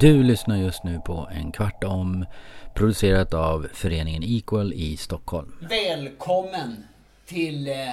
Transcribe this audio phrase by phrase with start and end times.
[0.00, 2.26] Du lyssnar just nu på en kvart om
[2.74, 5.52] producerat av föreningen Equal i Stockholm.
[5.60, 6.84] Välkommen
[7.26, 7.90] till eh,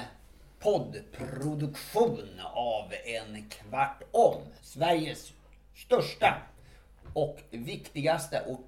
[0.58, 4.36] poddproduktion av En kvart om.
[4.62, 5.32] Sveriges
[5.74, 6.34] största
[7.12, 8.60] och viktigaste och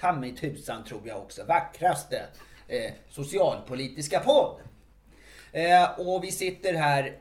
[0.00, 2.22] ta mig tusan tror jag också vackraste
[2.68, 4.60] eh, socialpolitiska podd.
[5.52, 7.16] Eh, och vi sitter här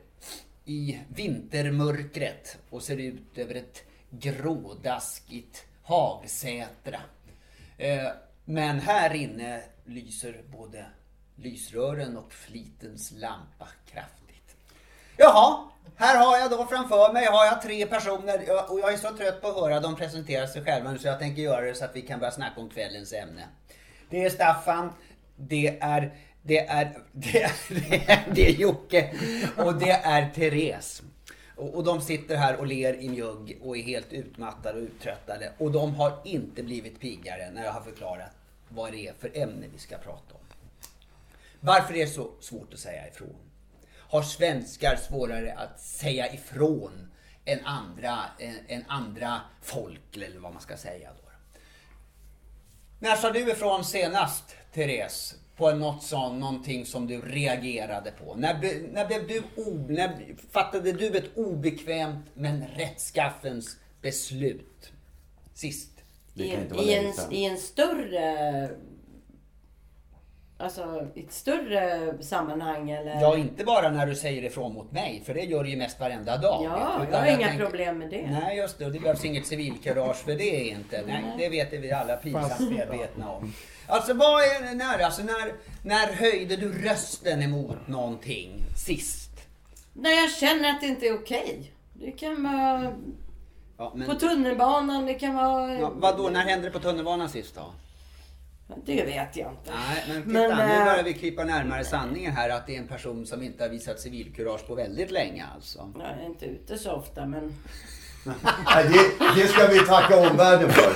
[0.65, 3.83] i vintermörkret och ser ut över ett
[4.19, 6.99] grådaskigt Hagsätra.
[7.77, 8.07] Eh,
[8.45, 10.85] men här inne lyser både
[11.35, 14.55] lysrören och flitens lampa kraftigt.
[15.17, 19.17] Jaha, här har jag då framför mig har jag tre personer och jag är så
[19.17, 21.85] trött på att höra dem presentera sig själva nu så jag tänker göra det så
[21.85, 23.43] att vi kan börja snacka om kvällens ämne.
[24.09, 24.93] Det är Staffan,
[25.35, 26.11] det är
[26.47, 29.11] det är, det är, det är, det är Jocke
[29.57, 31.01] och det är Therese.
[31.55, 35.51] Och, och, de sitter här och ler i mjugg och är helt utmattade och uttröttade.
[35.57, 38.31] Och de har inte blivit piggare när jag har förklarat
[38.69, 40.39] vad det är för ämne vi ska prata om.
[41.59, 43.35] Varför är det så svårt att säga ifrån?
[43.97, 47.11] Har svenskar svårare att säga ifrån
[47.45, 51.25] än andra, än, än andra folk, eller vad man ska säga då?
[52.99, 55.35] När sa du ifrån senast, Therese?
[55.57, 58.35] På något sånt, någonting som du reagerade på?
[58.35, 58.53] När,
[58.93, 64.91] när, blev du o, när fattade du ett obekvämt men rättskaffens beslut?
[65.53, 65.91] Sist.
[66.33, 68.69] I, i, en, I en större...
[70.57, 73.21] Alltså i ett större sammanhang eller?
[73.21, 75.21] Ja, inte bara när du säger ifrån mot mig.
[75.25, 76.63] För det gör du ju mest varenda dag.
[76.63, 78.27] Ja, jag har jag inga tänker, problem med det.
[78.27, 78.85] Nej, just det.
[78.85, 81.03] Och det behövs inget civilkurage för det inte.
[81.07, 83.53] Nej, nej det vet vi alla pinsamt medvetna om.
[83.87, 89.31] Alltså vad är när, alltså när, när höjde du rösten emot någonting sist?
[89.93, 91.71] När jag känner att det inte är okej.
[91.93, 92.93] Det kan vara
[93.77, 94.07] ja, men...
[94.07, 95.73] på tunnelbanan, det kan vara...
[95.73, 97.61] Ja, vadå, när hände det på tunnelbanan sist då?
[98.85, 99.71] Det vet jag inte.
[99.71, 102.79] Nej, men titta, men, nu äh, börjar vi krypa närmare sanningen här att det är
[102.79, 105.91] en person som inte har visat civilkurage på väldigt länge alltså.
[105.99, 107.53] Jag är inte ute så ofta men...
[108.65, 108.99] Nej, det,
[109.41, 110.93] det ska vi tacka omvärlden för.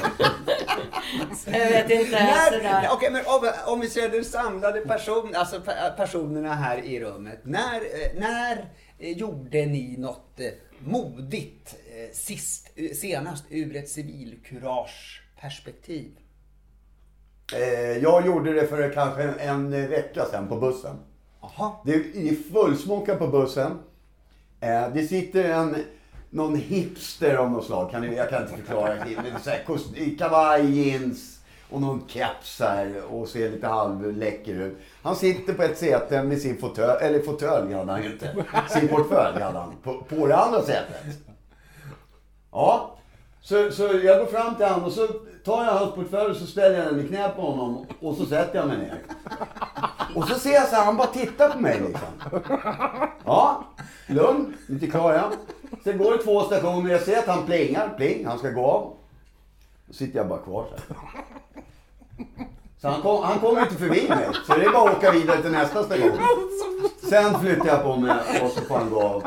[1.46, 2.12] Jag vet inte.
[2.12, 5.62] När, okay, men om, om, vi ser den samlade person, alltså
[5.98, 7.40] personerna här i rummet.
[7.44, 10.48] När, eh, när eh, gjorde ni något eh,
[10.80, 11.76] modigt
[12.14, 12.70] sist,
[13.02, 16.12] senast ur ett civilkurageperspektiv?
[18.02, 20.96] Jag gjorde det för kanske en vecka sedan på bussen.
[21.42, 21.82] Aha.
[21.86, 23.80] Det är fullsmockat på bussen.
[24.94, 25.76] Det sitter en
[26.30, 27.92] någon hipster av något slag.
[27.92, 28.98] Kan, jag kan inte förklara.
[30.18, 31.40] Kavaj, jeans
[31.70, 34.78] och någon keps här och ser lite halvläcker ut.
[35.02, 38.46] Han sitter på ett säte med sin fåtölj, eller fåtölj hade han inte.
[38.70, 41.04] Sin portfölj hade han på, på det andra sätet.
[42.52, 42.96] Ja,
[43.42, 45.08] så, så jag går fram till honom och så
[45.46, 48.60] tar jag hans portfölj så ställer jag den i knät på honom och så sätter
[48.60, 49.02] jag mig ner.
[50.16, 52.08] Och så ser jag så här, han bara tittar på mig liksom.
[53.26, 53.64] Ja,
[54.08, 55.32] lugn, lite klar ja.
[55.84, 58.94] Sen går det två stationer, jag ser att han plingar, pling, han ska gå av.
[59.86, 61.10] Då sitter jag bara kvar så här.
[62.82, 64.28] Så han, kommer han kommer inte förbi mig.
[64.48, 66.12] Så det är bara att åka vidare till nästa station.
[67.10, 69.24] Sen flyttar jag på mig och så får han gå av.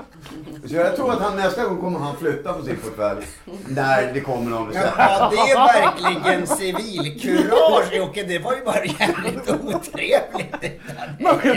[0.72, 3.26] Så jag tror att han nästa gång kommer han flytta på sin portfölj.
[3.68, 4.92] När det kommer någon beställning.
[4.98, 8.22] Ja, det är verkligen civilkurage Jocke.
[8.22, 10.60] Det var ju bara jävligt otrevligt.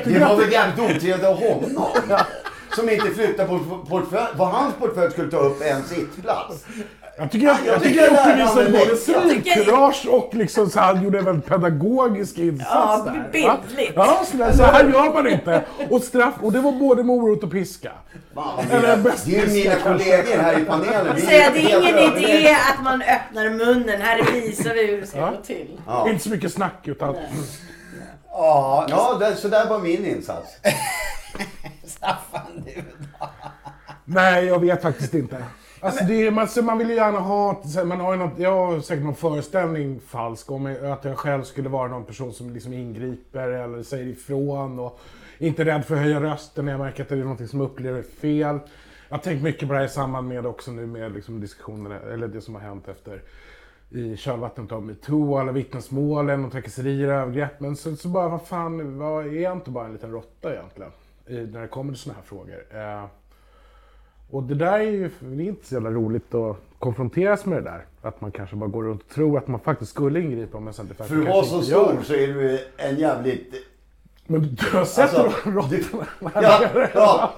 [0.06, 1.92] Det var väl jävligt otrevligt av honom
[2.76, 3.60] som inte flyttade på
[3.90, 6.66] portfölj, vad hans portfölj skulle ta upp en sittplats.
[7.18, 11.18] Jag tycker jag, jag, tycker jag Jocke visade både civilkurage och liksom så han gjorde
[11.18, 13.30] en väldigt pedagogisk insats ja, där.
[13.32, 13.94] Bildligt.
[13.96, 15.64] Ja, så, där, så här gör man inte.
[15.90, 17.92] Och straff, och det var både morot och piska.
[18.72, 21.16] Eller bäst det är ju mina kollegor här i panelen.
[21.16, 24.02] Det är, det är ingen idé att man öppnar munnen.
[24.02, 25.30] Här visar vi hur det ska ja.
[25.30, 25.82] gå till.
[25.88, 26.10] Ja.
[26.10, 27.16] Inte så mycket snack utan...
[28.32, 30.50] Ja, ja det, så där var min insats.
[31.90, 33.28] Staffan, du då?
[34.06, 35.46] Nej, jag vet faktiskt inte.
[35.80, 39.04] Alltså det, man, man vill ju gärna ha, man har ju något, jag har säkert
[39.04, 43.84] någon föreställning falsk om att jag själv skulle vara någon person som liksom ingriper eller
[43.84, 45.00] säger ifrån och
[45.38, 47.60] inte är rädd för att höja rösten när jag märker att det är något som
[47.60, 48.60] jag upplever fel.
[49.10, 52.00] Jag har tänkt mycket på det här i samband med också nu med liksom diskussionerna,
[52.00, 53.22] eller det som har hänt efter
[53.90, 57.60] i kölvattnet av metoo, alla vittnesmålen och trakasserier och övergrepp.
[57.60, 60.92] Men så, så bara, vad fan, vad, är jag inte bara en liten råtta egentligen?
[61.28, 62.64] När det kommer till sådana här frågor.
[62.72, 63.06] Eh,
[64.30, 67.70] och det där är ju det är inte så jävla roligt att konfronteras med det
[67.70, 67.86] där.
[68.02, 70.88] Att man kanske bara går runt och tror att man faktiskt skulle ingripa men sen
[70.88, 73.54] För att vara så stor så är du en jävligt
[74.28, 76.06] Men du har sett Alltså, råttorna?
[76.34, 77.34] Ja, ja.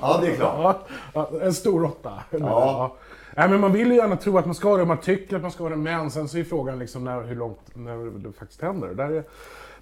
[0.00, 0.88] ja, det är klart.
[1.14, 2.12] Ja, en stor råtta.
[2.30, 2.96] Ja.
[3.36, 5.42] Nej, men man vill ju gärna tro att man ska ha det, man tycker att
[5.42, 8.32] man ska ha det, men sen så är frågan liksom när, hur långt, när det
[8.32, 8.88] faktiskt händer.
[8.88, 9.24] Det där är,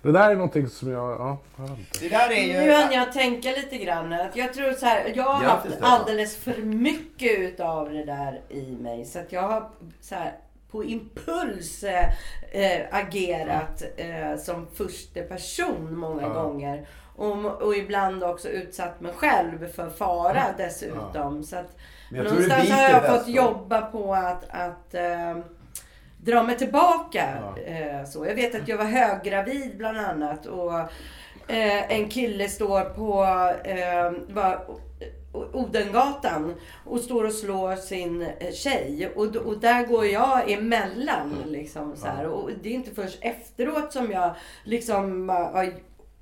[0.02, 1.68] det där är någonting som jag, ja, jag.
[2.00, 2.52] Det där är ju...
[2.52, 4.12] Nu hann jag tänka lite grann.
[4.12, 8.76] Att Jag tror så här, jag har haft alldeles för mycket utav det där i
[8.80, 9.04] mig.
[9.04, 9.70] Så att jag har
[10.00, 10.32] så här,
[10.70, 16.86] på impuls eh, agerat eh, som första person många gånger.
[17.16, 21.42] Och, och ibland också utsatt mig själv för fara dessutom.
[21.42, 21.76] Så att
[22.10, 25.38] någonstans har jag fått jobba på att, att eh,
[26.24, 27.38] dra mig tillbaka.
[27.66, 28.26] Eh, så.
[28.26, 30.46] Jag vet att jag var höggravid bland annat.
[30.46, 30.78] Och
[31.48, 33.24] eh, en kille står på
[33.68, 34.12] eh,
[35.52, 36.54] Odengatan
[36.84, 39.12] och står och slår sin tjej.
[39.16, 41.44] Och, där går jag emellan.
[41.46, 42.26] Liksom, så här.
[42.26, 44.34] Och det är inte först efteråt som jag
[44.64, 45.30] liksom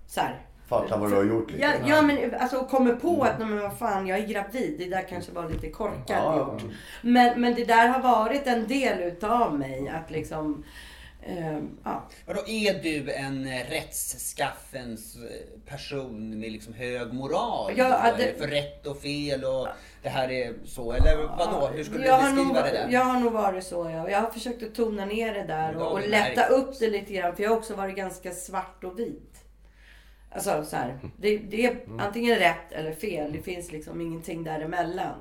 [0.06, 1.70] så här, Fattar vad du har gjort liksom.
[1.70, 4.74] Ja, ja men alltså och kommer på att nej, men vad fan jag är gravid.
[4.78, 6.38] Det där kanske var lite korkat Ja.
[6.38, 6.62] gjort.
[7.02, 10.64] Men, men det där har varit en del utav mig att liksom...
[11.22, 12.08] Eh, ja.
[12.26, 17.72] Vadå, är du en rättskaffens eh, person med liksom hög moral?
[17.76, 18.16] Ja, då?
[18.16, 19.68] det- för rätt och fel och
[20.02, 20.92] det här är så?
[20.92, 21.66] Eller vadå?
[21.74, 22.88] Hur skulle du jag, nog, beskriva det där?
[22.90, 24.10] jag har nog varit så ja.
[24.10, 27.36] Jag har försökt att tona ner det där och, och lätta upp det lite grann.
[27.36, 29.29] För jag har också varit ganska svart och vit.
[30.32, 33.32] Alltså så här, det, det är antingen rätt eller fel.
[33.32, 35.14] Det finns liksom ingenting däremellan.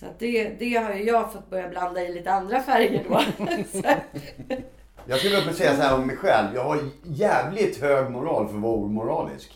[0.00, 3.20] Så att det, det har ju jag fått börja blanda i lite andra färger då.
[5.06, 6.48] Jag skulle vilja säga så här om mig själv.
[6.54, 9.52] Jag har jävligt hög moral för att vara omoralisk.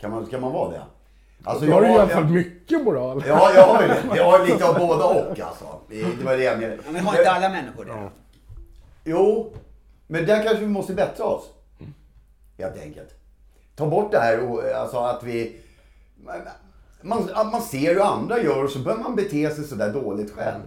[0.00, 0.82] Kan man, kan man vara det?
[1.44, 3.24] Alltså, Du har i har- alla fall mycket moral.
[3.26, 4.16] Ja, jag har ju det.
[4.16, 5.80] Jag har lite av båda och alltså.
[5.88, 6.78] Det var det jag menade.
[6.86, 8.10] Ja, Men har inte alla människor det?
[9.04, 9.52] Jo,
[10.06, 11.50] men där kanske vi måste bättra oss.
[12.58, 13.10] Helt enkelt.
[13.76, 15.60] Ta bort det här och, alltså att vi...
[17.02, 20.62] Man, man ser hur andra gör och så börjar man bete sig sådär dåligt själv.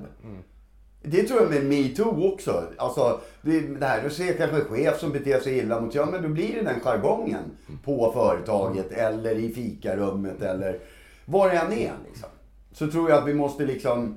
[1.01, 2.63] Det tror jag med metoo också.
[2.77, 6.05] Alltså, det, det här, du ser kanske en chef som beter sig illa mot, ja
[6.05, 7.43] men då blir det den jargongen
[7.83, 10.79] på företaget eller i fikarummet eller
[11.25, 12.29] var det än är liksom.
[12.71, 14.15] Så tror jag att vi måste liksom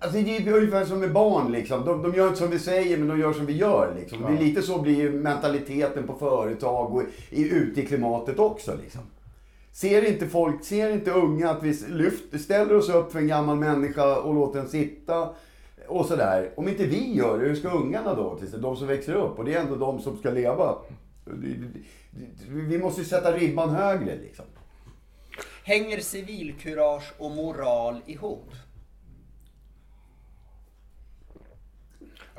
[0.00, 1.84] Alltså det är ungefär som med barn liksom.
[1.84, 4.22] De, de gör inte som vi säger men de gör som vi gör liksom.
[4.22, 8.76] Det är lite så blir ju mentaliteten på företag och i, ute i klimatet också
[8.82, 9.00] liksom.
[9.72, 13.56] Ser inte folk, ser inte unga att vi lyfter, ställer oss upp för en gammal
[13.56, 15.30] människa och låter den sitta
[15.88, 16.50] och sådär.
[16.56, 18.38] Om inte vi gör det, hur ska ungarna då?
[18.58, 20.76] De som växer upp och det är ändå de som ska leva.
[22.48, 24.44] Vi måste ju sätta ribban högre liksom.
[25.64, 28.50] Hänger civilkurage och moral ihop?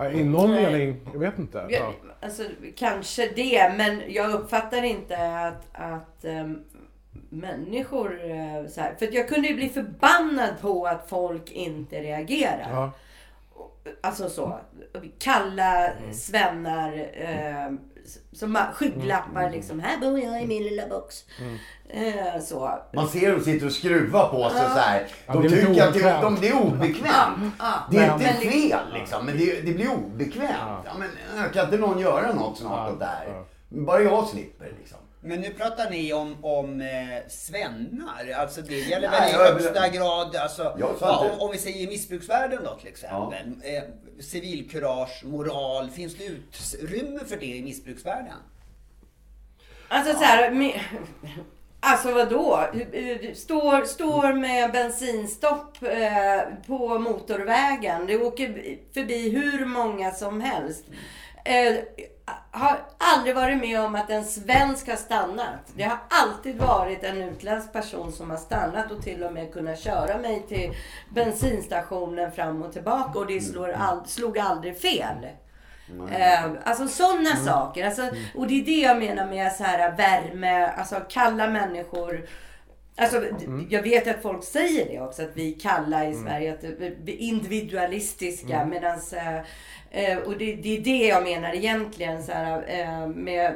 [0.06, 0.64] I någon Nej.
[0.66, 1.58] mening, jag vet inte.
[1.70, 1.78] Ja.
[1.80, 2.44] Ja, Alltså,
[2.76, 5.18] kanske det, men jag uppfattar inte
[5.48, 6.60] att, att ehm,
[7.30, 8.32] människor...
[8.32, 12.68] eh, så här, för jag kunde ju bli förbannad på att folk inte reagerar.
[12.72, 12.92] Ja.
[14.02, 14.60] Alltså så.
[15.20, 17.72] Kalla svennar eh,
[18.32, 19.80] som skygglappar liksom.
[19.80, 21.16] Här bor jag i min lilla box.
[21.90, 22.80] Eh, så.
[22.94, 25.08] Man ser dem sitter och skruvar på sig så här.
[25.26, 27.54] Ja, De det är lite tycker att det, de, det är obekvämt.
[27.60, 30.50] Ja, Det är inte men- fel liksom, men det, det blir obekvämt.
[30.86, 31.10] Ja, men,
[31.54, 33.44] kan inte någon göra något snart åt det här?
[33.70, 34.98] Bara jag slipper liksom.
[35.22, 38.32] Men nu pratar ni om, om eh, svennar.
[38.38, 42.60] Alltså det gäller väl i jag- högsta grad, alltså, ja, om, om vi säger missbruksvärlden
[42.64, 43.48] då till exempel.
[43.64, 43.84] Eh,
[44.24, 45.90] civilkurage, moral.
[45.90, 48.34] Finns det utrymme för det i missbruksvärlden?
[49.88, 50.80] Alltså så här, me-
[51.82, 52.66] Alltså vadå?
[53.36, 58.06] Står, står med bensinstopp eh, på motorvägen.
[58.08, 60.86] Det åker förbi hur många som helst.
[61.46, 61.76] Eh,
[62.52, 65.60] har aldrig varit med om att en svensk har stannat.
[65.74, 69.80] Det har alltid varit en utländsk person som har stannat och till och med kunnat
[69.80, 70.74] köra mig till
[71.10, 73.20] bensinstationen fram och tillbaka.
[73.20, 75.28] Och det slår all, slog aldrig fel.
[76.12, 77.86] Eh, alltså sådana saker.
[77.86, 82.26] Alltså, och det är det jag menar med så här värme, alltså kalla människor.
[83.00, 86.64] Alltså, d- Jag vet att folk säger det också, att vi kalla i Sverige, att
[87.04, 88.48] vi är individualistiska.
[88.66, 89.42] Medans, eh,
[89.92, 93.54] eh, och det, det är det jag menar egentligen så här, eh, med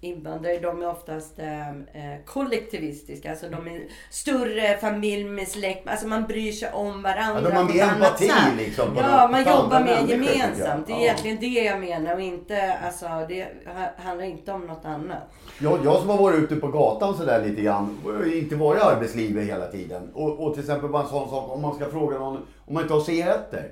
[0.00, 0.58] invandrare.
[0.58, 3.30] De är oftast eh, eh, kollektivistiska.
[3.30, 5.88] Alltså de är större familj med släkt.
[5.88, 7.40] Alltså man bryr sig om varandra.
[7.42, 10.86] Ja, de har mer empati, liksom, på Ja, något- man jobbar mer gemensamt.
[10.86, 11.02] Det är Ja.
[11.02, 15.18] egentligen det jag menar och inte, alltså det ha- handlar inte om något annat.
[15.60, 18.82] Jag, jag som har varit ute på gatan sådär lite grann, och inte varit i
[18.84, 20.10] arbetslivet hela tiden.
[20.14, 22.36] Och, och till exempel bara en sån sak, om man ska fråga någon,
[22.66, 23.70] om man inte har cigaretter.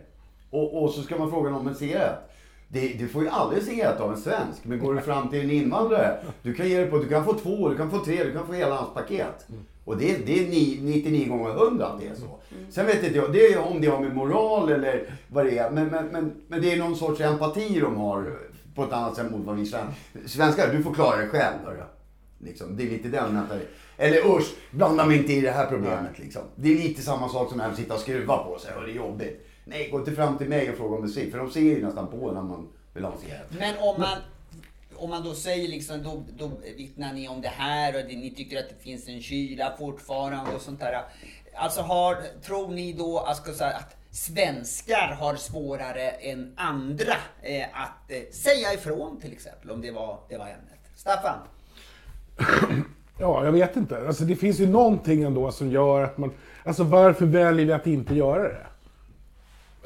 [0.51, 2.31] Och, och så ska man fråga någon om en cigarett.
[2.69, 4.65] Det, du får ju aldrig cigarett av en svensk.
[4.65, 6.17] Men går du fram till en invandrare.
[6.43, 8.53] Du kan ge på, du kan få två, du kan få tre, du kan få
[8.53, 9.47] hela hans paket.
[9.85, 12.39] Och det, det är ni- 99 gånger 100 att det är så.
[12.71, 15.71] Sen vet inte jag, det är om det har med moral eller vad det är.
[15.71, 18.39] Men, men, men, men det är någon sorts empati de har
[18.75, 19.95] på ett annat sätt mot vad vi svenskar.
[20.27, 21.55] Svenskar, du får klara dig själv.
[21.65, 21.83] Hörru.
[22.39, 23.75] Liksom, det är lite den mentaliteten.
[23.97, 26.19] Eller usch, blanda mig inte i det här problemet.
[26.19, 26.43] Liksom.
[26.57, 28.95] Det är lite samma sak som att sitta och skruva på sig och det är
[28.95, 29.47] jobbigt.
[29.69, 31.31] Nej, gå inte fram till mig och fråga om ser.
[31.31, 33.51] För de ser ju nästan på när man vill ha en cigarett.
[33.59, 34.19] Men om man,
[34.95, 38.31] om man då säger liksom, då, då vittnar ni om det här och det, ni
[38.31, 41.03] tycker att det finns en kyla fortfarande och sånt där.
[41.55, 48.33] Alltså har, tror ni då alltså, att svenskar har svårare än andra eh, att eh,
[48.33, 50.81] säga ifrån till exempel om det var, det var ämnet?
[50.97, 51.39] Staffan?
[53.19, 54.07] Ja, jag vet inte.
[54.07, 56.31] Alltså, det finns ju någonting ändå som gör att man...
[56.65, 58.67] Alltså varför väljer vi att inte göra det?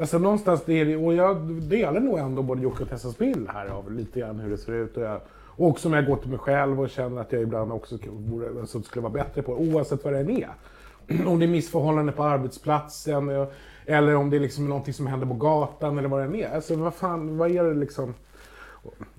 [0.00, 3.66] Alltså någonstans, det är och jag delar nog ändå både Jocke och Tessas bild här
[3.66, 4.96] av lite grann hur det ser ut.
[4.96, 7.72] Och, jag, och också om jag går till mig själv och känner att jag ibland
[7.72, 10.48] också borde, alltså, skulle vara bättre på det, oavsett vad det än är.
[11.26, 13.46] Om det är missförhållanden på arbetsplatsen, eh,
[13.86, 16.54] eller om det är liksom någonting som händer på gatan eller vad det än är.
[16.54, 18.14] Alltså vad fan, vad är det liksom?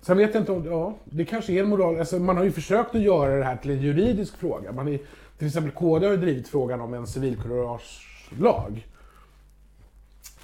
[0.02, 2.52] Sen vet jag inte om, ja, det kanske är en moral, alltså man har ju
[2.52, 4.72] försökt att göra det här till en juridisk fråga.
[4.72, 5.00] Man är,
[5.38, 8.88] till exempel KD har ju drivit frågan om en civilkuragelag.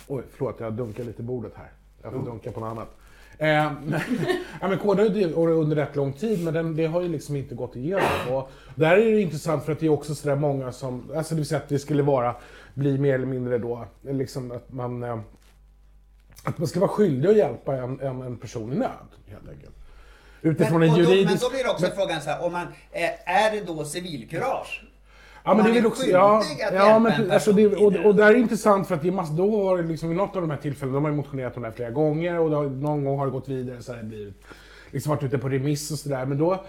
[0.07, 1.71] Oj, förlåt, jag dunkar lite i bordet här.
[2.01, 2.89] Jag får dunka på något annat.
[3.37, 3.47] Eh,
[3.85, 4.01] men,
[4.61, 7.35] ja, men KD har drivit under rätt lång tid, men den, det har ju liksom
[7.35, 8.03] inte gått igenom.
[8.31, 11.39] Och där är det intressant för att det är också sådär många som, alltså det
[11.39, 12.35] vill säga att det skulle vara,
[12.73, 15.19] bli mer eller mindre då, liksom att man eh,
[16.43, 18.89] att man ska vara skyldig att hjälpa en, en, en person i nöd,
[19.25, 19.75] helt enkelt.
[20.41, 21.29] Utifrån en och då, juridisk...
[21.29, 23.85] men då blir det också men- frågan så här, om man, eh, är det då
[23.85, 24.83] civilkurage?
[25.47, 28.23] Ja, men det är väl också, ja, ja, men, en alltså, det, och, och det
[28.23, 30.41] här är intressant för att det är mass, då har det liksom, i något av
[30.41, 33.05] de här tillfällena, de har ju motionerat om det här flera gånger och har, någon
[33.05, 34.41] gång har det gått vidare så har det blivit,
[34.91, 36.25] liksom varit ute på remiss och sådär.
[36.25, 36.63] Men då,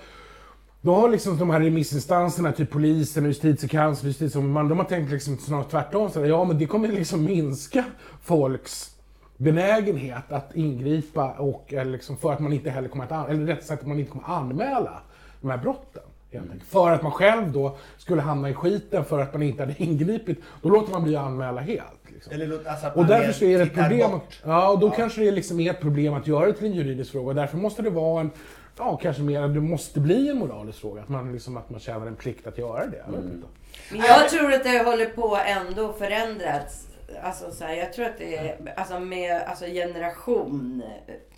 [0.80, 5.64] då har liksom de här remissinstanserna, typ polisen, justitiekanslern, justitieombudsmannen, de har tänkt liksom snarare
[5.70, 6.11] tvärtom.
[6.11, 7.85] Så här, ja, men det kommer liksom minska
[8.23, 8.94] folks
[9.37, 13.64] benägenhet att ingripa och eller liksom för att man inte heller kommer att, eller rätt
[13.64, 15.02] sagt att man inte kommer att anmäla
[15.40, 16.02] de här brotten.
[16.37, 16.64] Enkelt.
[16.64, 20.38] För att man själv då skulle hamna i skiten för att man inte hade ingripit.
[20.62, 22.11] Då låter man bli att anmäla helt.
[22.14, 22.32] Liksom.
[22.32, 24.11] Eller alltså att Och därför så är det ett problem.
[24.11, 24.40] bort.
[24.44, 26.73] Ja, och då kanske det är liksom är ett problem att göra det till en
[26.73, 27.28] juridisk fråga.
[27.28, 28.30] Och därför måste det vara en,
[28.78, 31.02] ja kanske mer att det måste bli en moralisk fråga.
[31.02, 33.04] Att man, liksom, att man känner en plikt att göra det.
[33.08, 33.42] Men
[33.90, 36.85] jag tror att det håller på ändå förändrats.
[37.23, 40.82] Alltså, så här, jag tror att det är alltså, med alltså, generation.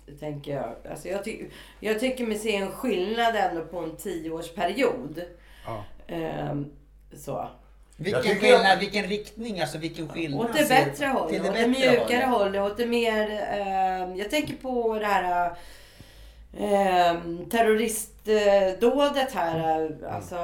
[0.07, 0.75] Eh, Tänker jag.
[0.91, 1.45] Alltså, jag, ty-
[1.79, 5.21] jag tycker mig se en skillnad ändå på en tioårsperiod.
[5.65, 5.83] Ja.
[6.07, 6.71] Ehm,
[7.13, 7.47] så.
[7.97, 10.39] Vilken skillnad, jag- vilken riktning, alltså vilken skillnad?
[10.39, 13.41] Åt det bättre hållet, Till åt det bättre mjukare hållet, åt det mer...
[13.51, 15.55] ehm, jag tänker på det här
[16.59, 17.49] ehm,
[18.25, 19.81] terroristdådet här.
[20.03, 20.35] eh, Alltså,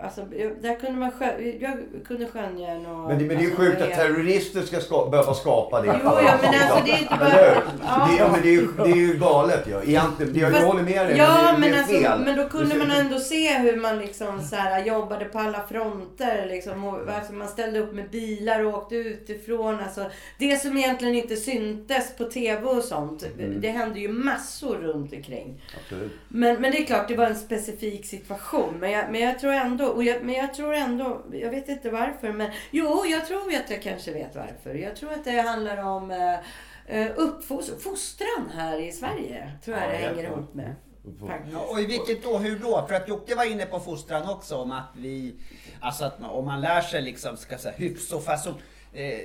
[0.00, 3.08] alltså, jag- där kunde man skö- jag kunde skönja något...
[3.08, 5.86] Men det, men det är ju alltså, sjukt att terrorister ska ska, behöva skapa det.
[6.04, 7.62] Jo, ja, men alltså, det är inte bara- Eller?
[7.82, 8.08] Ja.
[8.10, 9.90] Det, ja, men det, är ju, det är ju galet ju.
[9.90, 11.16] Egentligen, jag, jag Fast- håller med dig.
[11.18, 14.84] Ja, men men, alltså, men då kunde man ändå se hur man liksom så här,
[14.84, 16.46] jobbade på alla fronter.
[16.48, 19.80] Liksom, och, alltså, man ställde upp med bilar och åkte utifrån.
[19.80, 20.04] Alltså,
[20.38, 23.24] det som egentligen inte syntes på TV och sånt.
[23.38, 23.60] Mm.
[23.60, 25.62] Det hände ju massor runt omkring.
[25.82, 26.12] Absolut.
[26.28, 28.74] Men, men det är klart, det var en specifik situation.
[28.80, 31.90] Men jag, men jag tror ändå, och jag, men jag tror ändå, jag vet inte
[31.90, 34.74] varför, men jo, jag tror att jag kanske vet varför.
[34.74, 36.10] Jag tror att det handlar om
[36.86, 39.52] eh, uppfostran, fostran här i Sverige.
[39.64, 40.36] Tror jag Ja, det hänger klart.
[40.38, 40.74] ihop med.
[41.52, 42.86] Ja, och i vilket då, hur då?
[42.88, 45.34] För att Jocke var inne på fostran också om att vi,
[45.80, 48.58] alltså att man, om man lär sig liksom, ska säga hyfs och fason, eh,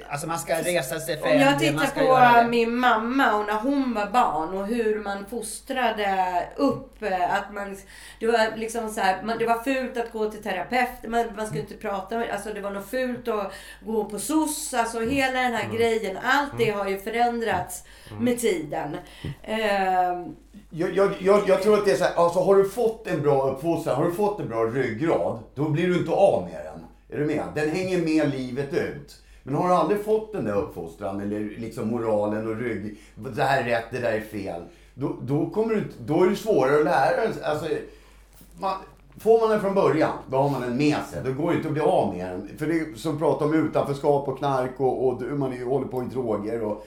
[0.10, 3.36] alltså man ska resa sig för Om jag äldre, man ska tittar på min mamma
[3.38, 7.78] och när hon var barn och hur man fostrade upp eh, att man,
[8.20, 11.48] det var liksom så här, man, det var fult att gå till terapeut, man, man
[11.48, 13.54] skulle inte prata med, alltså det var något fult att
[13.86, 17.84] gå på SOS, alltså hela den här grejen, allt det har ju förändrats
[18.20, 18.98] med tiden.
[19.44, 20.36] Ehm,
[20.74, 23.22] Jag, jag, jag, jag tror att det är så här, alltså har du fått en
[23.22, 26.86] bra uppfostran, har du fått en bra ryggrad, då blir du inte av med den.
[27.10, 27.44] Är du med?
[27.56, 29.18] Den hänger med livet ut.
[29.44, 33.62] Men har du aldrig fått den där uppfostran eller liksom moralen och rygg, det här
[33.62, 34.62] är rätt, det där är fel.
[34.94, 37.44] Då, då, kommer du, då är det svårare att lära sig.
[37.44, 37.68] Alltså,
[38.60, 38.74] man,
[39.20, 41.22] får man den från början, då har man den med sig.
[41.26, 42.58] Då går det inte att bli av med den.
[42.58, 46.04] För det är som pratar om utanförskap och knark och, och man är- håller på
[46.04, 46.64] i droger.
[46.64, 46.86] Och,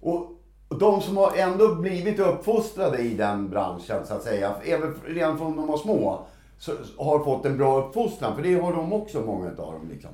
[0.00, 0.30] och,
[0.68, 5.38] och de som har ändå blivit uppfostrade i den branschen så att säga, även redan
[5.38, 6.26] från de var små,
[6.58, 8.36] så, har fått en bra uppfostran.
[8.36, 9.88] För det har de också, många av dem.
[9.90, 10.10] Liksom.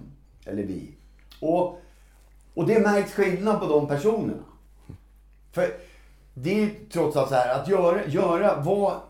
[0.46, 0.94] Eller vi.
[1.40, 1.80] Och,
[2.54, 4.44] och det märks skillnad på de personerna.
[5.52, 5.72] För
[6.34, 9.00] det är trots allt så här att göra, göra vad...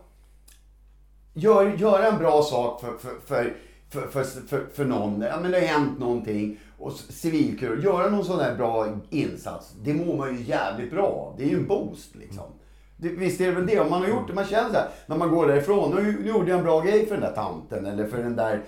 [1.33, 3.53] Gör, göra en bra sak för, för, för,
[3.89, 5.21] för, för, för, för någon.
[5.21, 6.59] Ja, men det har hänt någonting.
[6.77, 7.83] Och civilkurage.
[7.83, 9.73] Göra någon sån här bra insats.
[9.81, 11.35] Det mår man ju jävligt bra av.
[11.37, 12.43] Det är ju en boost liksom.
[12.97, 13.79] Det, visst är det väl det.
[13.79, 14.33] Om man har gjort det.
[14.33, 14.89] Man känner så här.
[15.05, 15.95] När man går därifrån.
[15.95, 17.85] Nu, nu gjorde jag en bra grej för den där tanten.
[17.85, 18.61] Eller för den där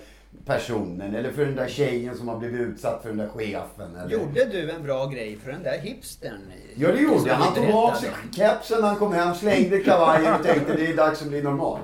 [0.46, 1.14] personen.
[1.14, 3.96] Eller för den där tjejen som har blivit utsatt för den där chefen.
[3.96, 4.10] Eller...
[4.10, 6.40] Gjorde du en bra grej för den där hipstern?
[6.74, 7.34] Ja det gjorde jag.
[7.34, 10.96] Han tog av sig kepsen när han kom hem, slängde kavajen och tänkte det är
[10.96, 11.78] dags att bli normal.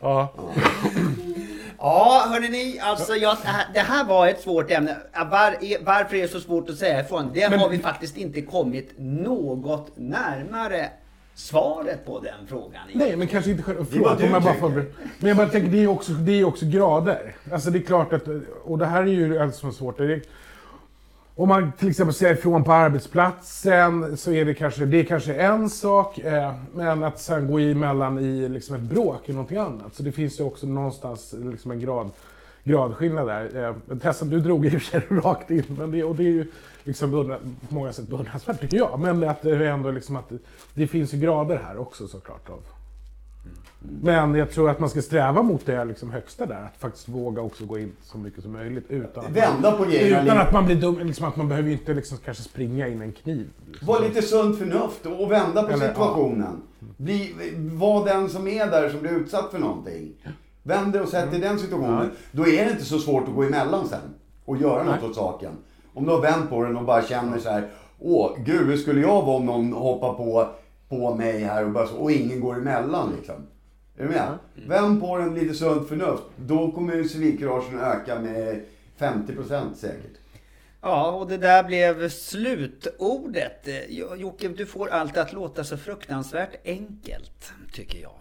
[0.00, 0.32] Ja.
[1.78, 3.36] Ja, hörni ni, alltså jag,
[3.74, 4.96] det här- var ett svårt ämne.
[5.14, 7.30] Var, varför är det så svårt att säga ifrån?
[7.34, 10.90] Det har vi faktiskt inte kommit något närmare
[11.34, 12.82] svaret på den frågan.
[12.94, 13.80] Nej, men kanske inte själva...
[13.80, 14.70] vad Förlåt du om jag bara får...
[15.18, 17.34] Men jag bara tänker, det är också, det är också grader.
[17.52, 18.28] Alltså det är klart att...
[18.64, 19.98] Och det här är ju allt som är svårt.
[19.98, 20.22] Det är,
[21.34, 25.34] om man till exempel säger ifrån på arbetsplatsen så är det kanske, det är kanske
[25.34, 26.18] en sak.
[26.18, 29.94] Eh, men att sen gå emellan i liksom ett bråk är någonting annat.
[29.94, 32.10] Så det finns ju också någonstans liksom en grad,
[32.64, 33.74] gradskillnad där.
[33.90, 35.64] Eh, Tessan, du drog i och för sig rakt in.
[35.78, 36.46] Men det, och det är ju
[36.84, 37.38] liksom beundra,
[37.68, 39.00] på många sätt beundransvärt tycker jag.
[39.00, 40.32] Men att det är ändå liksom att
[40.74, 42.50] det, finns ju grader här också såklart.
[42.50, 42.62] Av,
[44.02, 46.64] men jag tror att man ska sträva mot det liksom högsta där.
[46.64, 48.84] Att faktiskt våga också gå in så mycket som möjligt.
[48.88, 50.98] Utan att, Vända på grejerna utan att man blir dum.
[51.06, 53.50] Liksom att man behöver inte liksom kanske springa in en kniv.
[53.66, 53.86] Liksom.
[53.86, 56.62] Var lite sunt förnuft och vända på Eller, situationen.
[56.96, 60.12] Bli, var den som är där som blir utsatt för någonting.
[60.62, 62.10] Vänd dig och sätt dig i den situationen.
[62.32, 64.14] Då är det inte så svårt att gå emellan sen.
[64.44, 65.10] Och göra något Nej.
[65.10, 65.52] åt saken.
[65.94, 67.68] Om du har vänt på den och bara känner så här.
[67.98, 70.48] Åh, gud hur skulle jag vara om någon hoppar på,
[70.88, 73.34] på mig här och, bara, så- och ingen går emellan liksom.
[73.96, 74.38] Är du med?
[74.68, 76.22] Vänd på den lite sunt förnuft.
[76.36, 78.64] Då kommer ju civilkuragen öka med
[78.98, 80.12] 50% säkert.
[80.82, 83.68] Ja, och det där blev slutordet.
[83.68, 88.12] Eh, Jo- Jocke, du får allt att låta så fruktansvärt enkelt, tycker jag.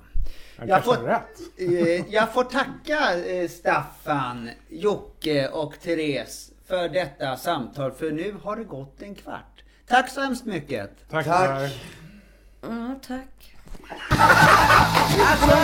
[0.57, 1.39] Han Jag får, rätt.
[1.57, 8.55] eh, jag får tacka eh, Staffan, Jocke och Therese för detta samtal, för nu har
[8.55, 9.63] det gått en kvart.
[9.87, 11.09] Tack så hemskt mycket.
[11.09, 11.25] Tack.
[11.25, 11.47] Tack.
[11.49, 11.71] tack.
[12.61, 13.55] Ja, tack.
[15.21, 15.57] Alltså,